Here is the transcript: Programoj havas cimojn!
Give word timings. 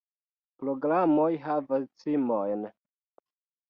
Programoj 0.63 1.29
havas 1.45 1.87
cimojn! 2.01 2.69